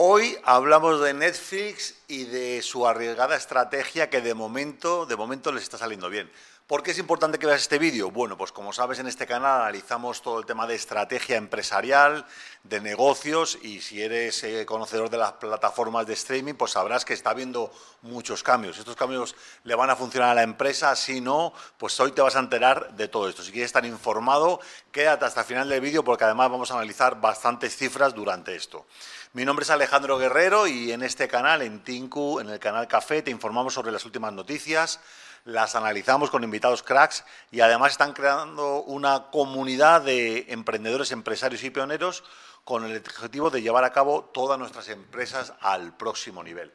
[0.00, 5.64] Hoy hablamos de Netflix y de su arriesgada estrategia que de momento, de momento les
[5.64, 6.30] está saliendo bien.
[6.68, 8.10] ¿Por qué es importante que veas este vídeo?
[8.12, 12.26] Bueno, pues como sabes en este canal analizamos todo el tema de estrategia empresarial,
[12.62, 17.14] de negocios y si eres eh, conocedor de las plataformas de streaming, pues sabrás que
[17.14, 17.72] está habiendo
[18.02, 18.78] muchos cambios.
[18.78, 19.34] Estos cambios
[19.64, 22.92] le van a funcionar a la empresa, si no, pues hoy te vas a enterar
[22.92, 23.42] de todo esto.
[23.42, 24.60] Si quieres estar informado,
[24.92, 28.86] quédate hasta el final del vídeo porque además vamos a analizar bastantes cifras durante esto.
[29.34, 33.20] Mi nombre es Alejandro Guerrero y en este canal, en Tinku, en el canal Café,
[33.20, 35.00] te informamos sobre las últimas noticias
[35.48, 41.70] las analizamos con invitados cracks y además están creando una comunidad de emprendedores, empresarios y
[41.70, 42.22] pioneros
[42.64, 46.70] con el objetivo de llevar a cabo todas nuestras empresas al próximo nivel.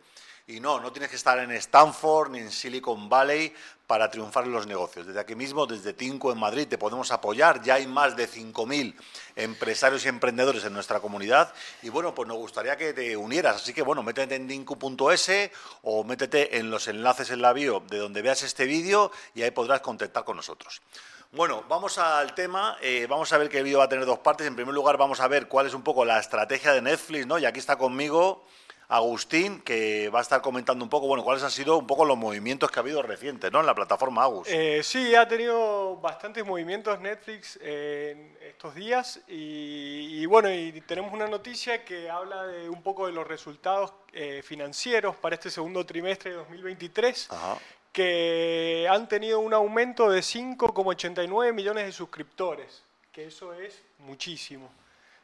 [0.45, 3.53] Y no, no tienes que estar en Stanford ni en Silicon Valley
[3.87, 5.07] para triunfar en los negocios.
[5.07, 7.61] Desde aquí mismo, desde Tinco en Madrid, te podemos apoyar.
[7.61, 8.93] Ya hay más de 5.000
[9.37, 11.53] empresarios y emprendedores en nuestra comunidad.
[11.81, 13.55] Y bueno, pues nos gustaría que te unieras.
[13.55, 15.51] Así que bueno, métete en dincu.es
[15.83, 19.51] o métete en los enlaces en la bio de donde veas este vídeo y ahí
[19.51, 20.81] podrás contactar con nosotros.
[21.31, 22.77] Bueno, vamos al tema.
[22.81, 24.45] Eh, vamos a ver que el vídeo va a tener dos partes.
[24.45, 27.39] En primer lugar, vamos a ver cuál es un poco la estrategia de Netflix, ¿no?
[27.39, 28.45] Y aquí está conmigo
[28.93, 32.15] Agustín, que va a estar comentando un poco, bueno, cuáles han sido un poco los
[32.15, 33.59] movimientos que ha habido recientes, ¿no?
[33.59, 34.47] En la plataforma Agus.
[34.47, 41.25] Eh, sí, ha tenido bastantes movimientos Netflix en estos días y, bueno, y tenemos una
[41.25, 46.29] noticia que habla de un poco de los resultados eh, financieros para este segundo trimestre
[46.29, 47.29] de 2023.
[47.91, 54.69] que han tenido un aumento de 5,89 millones de suscriptores, que eso es muchísimo.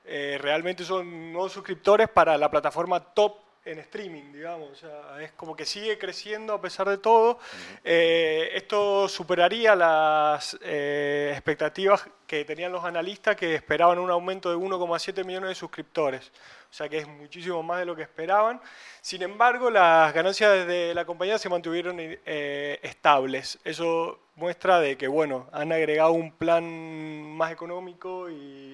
[0.06, 4.72] Eh, realmente son nuevos suscriptores para la plataforma top en streaming, digamos.
[4.72, 7.40] O sea, es como que sigue creciendo a pesar de todo.
[7.84, 14.58] Eh, esto superaría las eh, expectativas que tenían los analistas que esperaban un aumento de
[14.58, 16.32] 1,7 millones de suscriptores.
[16.70, 18.62] O sea que es muchísimo más de lo que esperaban.
[19.02, 23.60] Sin embargo, las ganancias de la compañía se mantuvieron eh, estables.
[23.64, 26.64] Eso muestra de que, bueno, han agregado un plan
[27.36, 28.68] más económico y,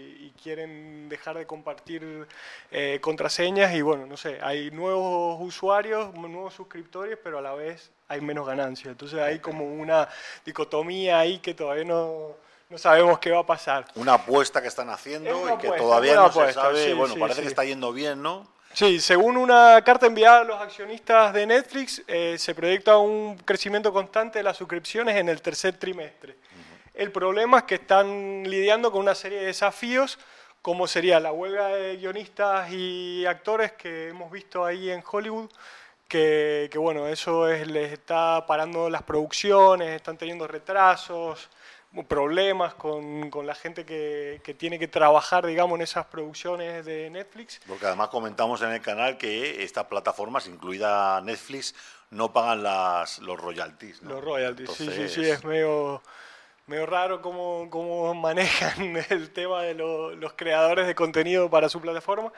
[0.43, 2.27] quieren dejar de compartir
[2.69, 7.89] eh, contraseñas y, bueno, no sé, hay nuevos usuarios, nuevos suscriptores, pero a la vez
[8.09, 8.91] hay menos ganancias.
[8.91, 10.07] Entonces hay como una
[10.45, 12.35] dicotomía ahí que todavía no
[12.69, 13.85] no sabemos qué va a pasar.
[13.95, 16.93] Una apuesta que están haciendo y que todavía no se sabe.
[16.93, 18.47] bueno, parece que está yendo bien, ¿no?
[18.75, 23.93] Sí, según una carta enviada a los accionistas de Netflix, eh, se proyecta un crecimiento
[23.93, 26.35] constante de las suscripciones en el tercer trimestre.
[26.93, 30.19] El problema es que están lidiando con una serie de desafíos,
[30.61, 35.49] como sería la huelga de guionistas y actores que hemos visto ahí en Hollywood,
[36.09, 41.49] que, que bueno, eso es, les está parando las producciones, están teniendo retrasos,
[42.03, 47.09] problemas con, con la gente que, que, tiene que trabajar, digamos, en esas producciones de
[47.09, 47.61] Netflix.
[47.67, 51.73] Porque además comentamos en el canal que estas plataformas, incluida Netflix,
[52.11, 54.01] no pagan las, los royalties.
[54.01, 56.01] Los royalties, sí, sí, sí, es medio
[56.67, 62.31] medio raro cómo, cómo manejan el tema de los creadores de contenido para su plataforma.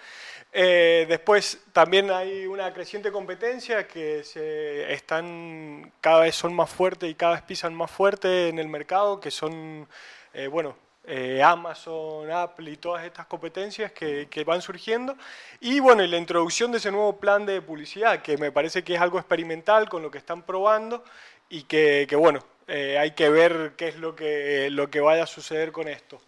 [0.52, 7.10] Eh, después también hay una creciente competencia que se están cada vez son más fuertes
[7.10, 9.88] y cada vez pisan más fuerte en el mercado, que son
[10.34, 15.16] eh, bueno eh, Amazon, Apple y todas estas competencias que, que, van surgiendo.
[15.62, 18.96] Y bueno, y la introducción de ese nuevo plan de publicidad, que me parece que
[18.96, 21.06] es algo experimental con lo que están probando
[21.50, 25.23] y que, que bueno, eh, hay que ver qué es lo que, lo que vaya
[25.23, 26.22] a suceder con esto.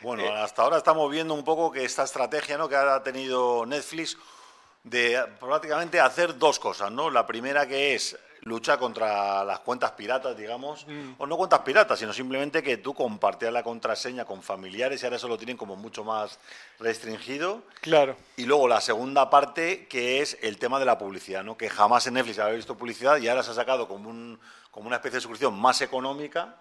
[0.00, 2.68] Bueno, eh, hasta ahora estamos viendo un poco que esta estrategia ¿no?
[2.68, 4.16] que ha tenido Netflix
[4.82, 7.08] de prácticamente hacer dos cosas, ¿no?
[7.08, 11.12] La primera que es lucha contra las cuentas piratas, digamos, mm.
[11.16, 15.16] o no cuentas piratas, sino simplemente que tú compartías la contraseña con familiares y ahora
[15.16, 16.38] eso lo tienen como mucho más
[16.78, 17.62] restringido.
[17.80, 18.16] Claro.
[18.36, 21.56] Y luego la segunda parte que es el tema de la publicidad, ¿no?
[21.56, 24.38] Que jamás en Netflix había visto publicidad y ahora se ha sacado como un
[24.74, 26.56] como una especie de suscripción más económica.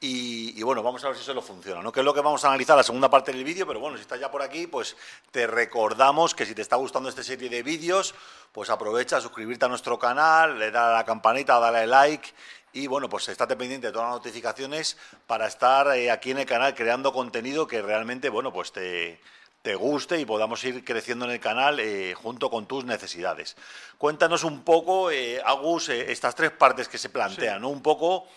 [0.00, 1.92] Y, bueno, vamos a ver si eso lo funciona, ¿no?
[1.92, 4.02] Que es lo que vamos a analizar la segunda parte del vídeo, pero bueno, si
[4.02, 4.96] estás ya por aquí, pues
[5.30, 8.14] te recordamos que si te está gustando esta serie de vídeos,
[8.52, 12.30] pues aprovecha, suscribirte a nuestro canal, le da a la campanita, dale like
[12.72, 16.46] y bueno, pues estate pendiente de todas las notificaciones para estar eh, aquí en el
[16.46, 19.20] canal creando contenido que realmente, bueno, pues te,
[19.68, 23.54] te guste y podamos ir creciendo en el canal eh, junto con tus necesidades.
[23.98, 27.68] Cuéntanos un poco, eh, Agus, eh, estas tres partes que se plantean, ¿no?
[27.68, 28.28] Un poco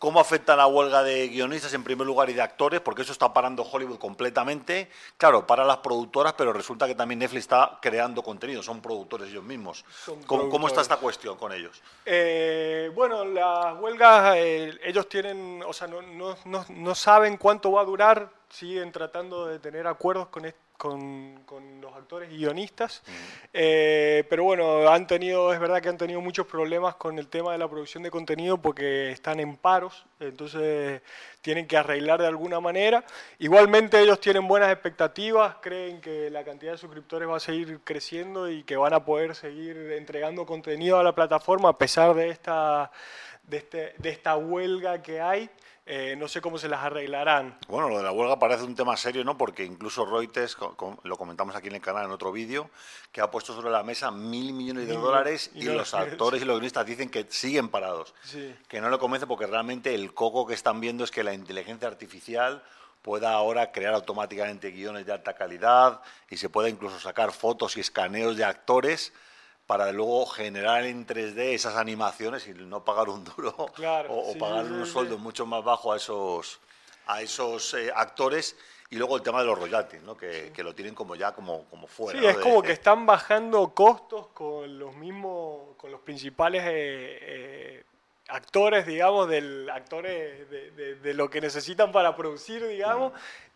[0.00, 3.32] cómo afecta la huelga de guionistas en primer lugar y de actores, porque eso está
[3.32, 4.90] parando Hollywood completamente.
[5.16, 9.44] Claro, para las productoras, pero resulta que también Netflix está creando contenido, son productores ellos
[9.44, 9.84] mismos.
[10.26, 11.80] ¿Cómo, está esta cuestión con ellos?
[12.96, 18.28] bueno, las huelgas, ellos tienen, o sea, no, no, no, saben cuánto va a durar,
[18.48, 23.02] siguen tratando de tener acuerdos con, con, con los actores y guionistas.
[23.52, 27.52] Eh, pero bueno, han tenido, es verdad que han tenido muchos problemas con el tema
[27.52, 31.02] de la producción de contenido porque están en paros, entonces
[31.42, 33.04] tienen que arreglar de alguna manera.
[33.38, 38.48] Igualmente ellos tienen buenas expectativas, creen que la cantidad de suscriptores va a seguir creciendo
[38.48, 42.90] y que van a poder seguir entregando contenido a la plataforma a pesar de esta,
[43.42, 45.50] de este, de esta huelga que hay.
[45.92, 47.58] Eh, no sé cómo se las arreglarán.
[47.66, 49.36] Bueno, lo de la huelga parece un tema serio, ¿no?
[49.36, 50.56] Porque incluso Reuters,
[51.02, 52.70] lo comentamos aquí en el canal en otro vídeo,
[53.10, 56.58] que ha puesto sobre la mesa mil millones de dólares y, los actores y los
[56.58, 58.14] guionistas dicen que siguen parados.
[58.68, 61.88] Que no lo convence porque realmente el coco que están viendo es que la inteligencia
[61.88, 62.62] artificial
[63.02, 67.80] pueda ahora crear automáticamente guiones de alta calidad y se pueda incluso sacar fotos y
[67.80, 69.12] escaneos de actores
[69.70, 73.54] para luego generar en 3D esas animaciones y no pagar un duro
[74.08, 76.60] o, pagar unos sueldos mucho más bajos a esos,
[77.06, 78.56] a esos eh, actores
[78.90, 80.16] y luego el tema de los royalties, ¿no?
[80.16, 82.18] que, que lo tienen como ya como, como fuera.
[82.18, 87.84] Sí, es como que están bajando costos con los mismos, con los principales eh, eh,
[88.30, 93.12] actores, digamos, del actores de, de, lo que necesitan para producir, digamos,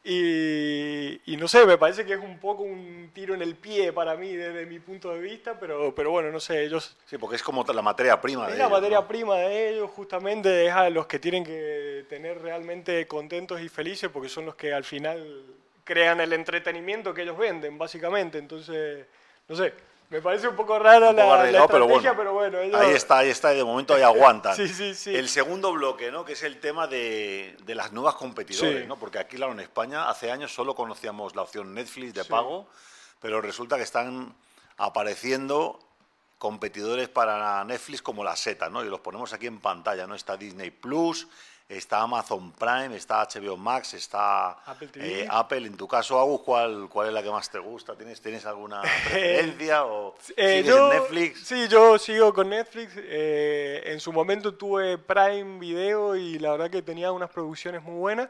[0.06, 3.90] y, y, no sé, me parece que es un poco un tiro en el pie
[3.90, 6.94] para mí desde mi punto de vista, pero, pero bueno, no sé, ellos...
[7.06, 10.72] Sí, porque es como la materia prima de la materia prima de ellos, justamente, es
[10.72, 14.84] a los que tienen que tener realmente contentos y felices, porque son los que al
[14.84, 15.42] final
[15.84, 19.06] crean el entretenimiento que ellos venden, básicamente, entonces,
[19.48, 19.72] no sé.
[20.10, 23.64] Me parece un poco rara la, estrategia, pero bueno, ahí está, ahí está, y de
[23.64, 24.54] momento ahí aguantan.
[24.56, 25.14] sí, sí, sí.
[25.14, 26.24] El segundo bloque, ¿no?
[26.24, 28.96] que es el tema de, de las nuevas competidores, ¿no?
[28.96, 32.68] porque aquí, claro, en España hace años solo conocíamos la opción Netflix de pago,
[33.20, 34.34] pero resulta que están
[34.76, 35.80] apareciendo
[36.38, 38.84] competidores para Netflix como la Z, ¿no?
[38.84, 40.14] y los ponemos aquí en pantalla, ¿no?
[40.14, 41.26] está Disney Plus,
[41.68, 45.66] está Amazon Prime, está HBO Max, está Apple, eh, Apple.
[45.66, 47.96] En tu caso, Agus, ¿cuál, ¿cuál es la que más te gusta?
[47.96, 51.46] ¿Tienes, ¿tienes alguna preferencia o eh, yo, Netflix?
[51.46, 52.92] Sí, yo sigo con Netflix.
[52.96, 57.96] Eh, en su momento tuve Prime Video y la verdad que tenía unas producciones muy
[57.98, 58.28] buenas,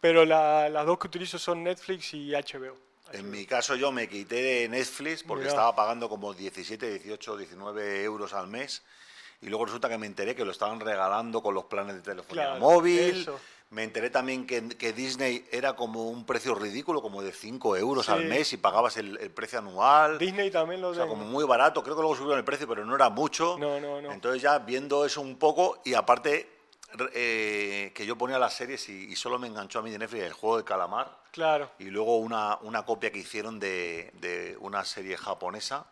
[0.00, 2.76] pero las dos que utilizo son Netflix y HBO.
[3.12, 8.02] En mi caso yo me quité de Netflix porque estaba pagando como 17, 18, 19
[8.02, 8.82] euros al mes
[9.40, 12.54] y luego resulta que me enteré que lo estaban regalando con los planes de telefonía
[12.54, 13.28] móvil.
[13.70, 18.24] Me enteré también que, Disney era como un precio ridículo, como de 5 euros al
[18.26, 20.16] mes y pagabas el, precio anual.
[20.16, 21.82] Disney también lo O sea, como muy barato.
[21.82, 23.56] Creo que luego subieron el precio, pero no era mucho.
[23.58, 24.12] No, no, no.
[24.12, 26.48] Entonces ya viendo eso un poco y aparte
[27.14, 30.32] eh, que yo ponía las series y, solo me enganchó a mí de Netflix el
[30.32, 31.18] juego de calamar.
[31.32, 31.68] Claro.
[31.80, 35.86] Y luego una, una copia que hicieron de, de una serie japonesa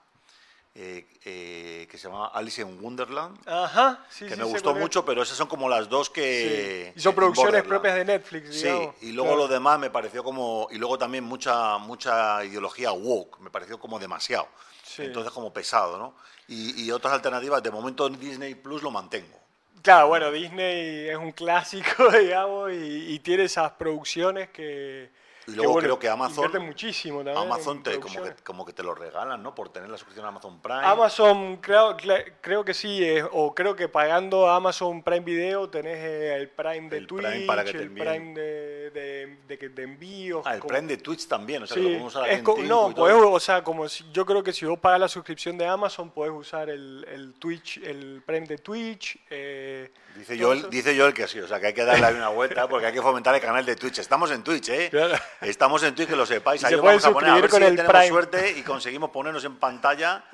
[0.74, 5.22] eh, eh, que se llama Alice in Wonderland, Ajá, sí, que me gustó mucho, pero
[5.22, 6.94] esas son como las dos que...
[6.96, 8.70] Y son producciones propias de Netflix, Sí,
[9.02, 10.68] y luego lo demás me pareció como...
[10.70, 14.48] Y luego también mucha, mucha ideología woke, me pareció como demasiado.
[14.96, 16.14] Entonces como pesado, ¿no?
[16.48, 19.38] Y, otras alternativas, de momento en Disney Plus lo mantengo.
[19.82, 25.10] Claro, bueno, Disney es un clásico, digamos, y tiene esas producciones que
[25.46, 26.50] y luego creo que Amazon.
[26.64, 29.54] muchísimo Amazon te, como, que, como que te lo regalan, ¿no?
[29.54, 30.84] Por tener la suscripción a Amazon Prime.
[30.84, 31.96] Amazon, creo,
[32.40, 37.06] creo que sí, o creo que pagando Amazon Prime Video tenés eh, el Prime de
[37.06, 39.11] Twitch, el Prime de, de,
[39.48, 40.42] de, envíos.
[40.46, 43.40] Ah, el Prime de Twitch también, o sea, lo podemos usar es No, puedes, o
[43.40, 46.70] sea, como si, yo creo que si vos pagas la suscripción de Amazon, puedes usar
[46.70, 49.18] el, el Twitch, el Prime de Twitch.
[49.30, 52.68] Eh, dice, Joel, dice Joel que sí, o sea, que hay que darle una vuelta
[52.68, 53.98] porque hay que fomentar el canal de Twitch.
[53.98, 54.88] Estamos en Twitch, ¿eh?
[54.90, 55.16] Claro.
[55.40, 56.64] Estamos en Twitch, que lo sepáis.
[56.64, 60.24] Ahí vamos a poner, a ver si tenemos suerte y conseguimos ponernos en pantalla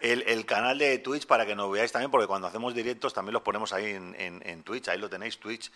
[0.00, 3.42] el, canal de Twitch para que nos veáis también, porque cuando hacemos directos también los
[3.42, 4.88] ponemos ahí en, Twitch.
[4.88, 5.70] Ahí lo tenéis, Twitch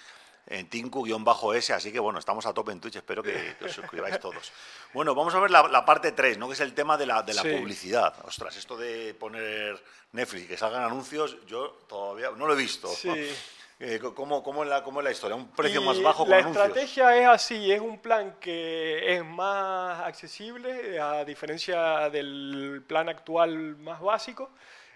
[0.47, 4.53] en Tinku-S, así que bueno, estamos a tope en Twitch, espero que, os suscribáis todos.
[4.93, 6.49] Bueno, vamos a ver la, parte 3, ¿no?
[6.49, 8.15] que es el tema de la, de la publicidad.
[8.25, 9.83] Ostras, esto de poner
[10.13, 12.89] Netflix y que salgan anuncios, yo todavía no lo he visto.
[12.89, 13.11] Sí.
[13.85, 15.35] Eh, ¿cómo, cómo, es la, ¿Cómo es la historia?
[15.35, 20.07] ¿Un precio más bajo con La estrategia es así, es un plan que es más
[20.07, 24.53] accesible a diferencia del plan actual más básico,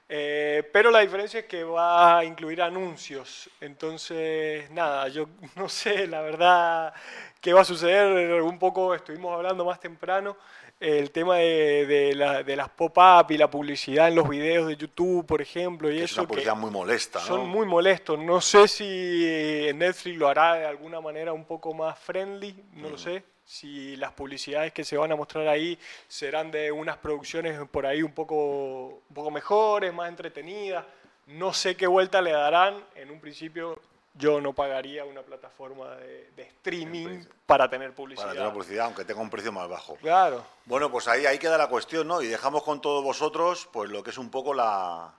[0.08, 3.50] eh, pero la diferencia es que va a incluir anuncios.
[3.60, 6.94] Entonces, nada, yo no sé la verdad
[7.40, 10.36] qué va a suceder, un poco estuvimos hablando más temprano
[10.78, 12.14] el tema de,
[12.44, 16.04] de, las pop-up y la publicidad en los videos de YouTube, por ejemplo, y eso.
[16.04, 17.26] Es una publicidad muy molesta, ¿no?
[17.26, 18.18] Son muy molestos.
[18.18, 22.96] No sé si Netflix lo hará de alguna manera un poco más friendly, no lo
[22.96, 22.98] mm.
[22.98, 23.24] sé.
[23.44, 25.78] Si las publicidades que se van a mostrar ahí
[26.08, 30.84] serán de unas producciones por ahí un poco, un poco mejores, más entretenidas.
[31.26, 32.84] No sé qué vuelta le darán.
[32.96, 33.80] En un principio
[34.18, 38.26] yo no pagaría una plataforma de, streaming para tener publicidad.
[38.26, 39.96] Para tener publicidad, aunque tenga un precio más bajo.
[39.96, 40.44] Claro.
[40.64, 42.22] Bueno, pues ahí, ahí queda la cuestión, ¿no?
[42.22, 45.14] Y dejamos con todos vosotros, pues lo que es un poco la,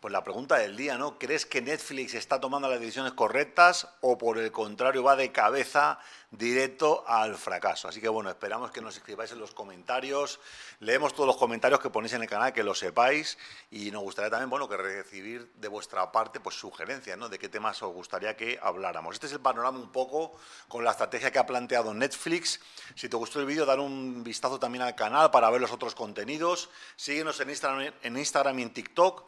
[0.00, 1.18] pues la pregunta del día, ¿no?
[1.18, 5.98] ¿Crees que Netflix está tomando las decisiones correctas o por el contrario va de cabeza
[6.30, 7.88] directo al fracaso?
[7.88, 10.38] Así que bueno, esperamos que nos escribáis en los comentarios.
[10.78, 13.38] Leemos todos los comentarios que ponéis en el canal, que lo sepáis
[13.72, 17.28] y nos gustaría también, bueno, que recibir de vuestra parte pues sugerencias, ¿no?
[17.28, 19.14] De qué temas os gustaría que habláramos.
[19.14, 20.38] Este es el panorama un poco
[20.68, 22.60] con la estrategia que ha planteado Netflix.
[22.94, 25.96] Si te gustó el vídeo, dar un vistazo también al canal para ver los otros
[25.96, 26.70] contenidos.
[26.94, 29.24] Síguenos en Instagram, en Instagram y en TikTok.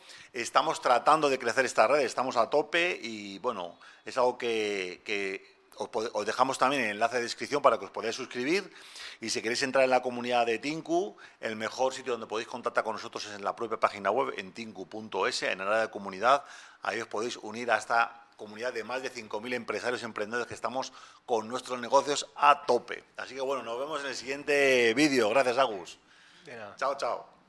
[0.61, 6.27] Estamos tratando de crecer esta red, estamos a tope y bueno, es algo que, os,
[6.27, 8.71] dejamos también en el enlace de descripción para que os podáis suscribir.
[9.23, 12.85] Y si queréis entrar en la comunidad de Tinku, el mejor sitio donde podéis contactar
[12.85, 16.45] con nosotros es en la propia página web, en tinku.es, en el área de comunidad.
[16.83, 20.53] Ahí os podéis unir a esta comunidad de más de 5.000 empresarios y emprendedores que
[20.53, 20.93] estamos
[21.25, 23.03] con nuestros negocios a tope.
[23.17, 25.31] Así que bueno, nos vemos en el siguiente vídeo.
[25.31, 25.99] Gracias, Agus.
[26.77, 27.40] Chao, chao.